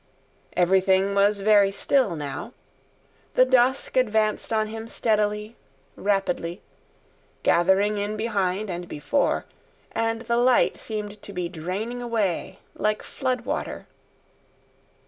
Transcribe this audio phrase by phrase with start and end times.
[0.53, 2.53] Everything was very still now.
[3.35, 5.55] The dusk advanced on him steadily,
[5.95, 6.63] rapidly,
[7.43, 9.45] gathering in behind and before;
[9.91, 13.85] and the light seemed to be draining away like flood water.